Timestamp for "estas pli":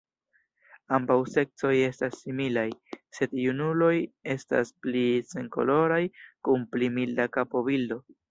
4.37-5.05